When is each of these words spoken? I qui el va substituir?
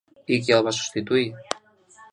I 0.37 0.39
qui 0.45 0.55
el 0.55 0.65
va 0.69 0.73
substituir? 0.79 1.25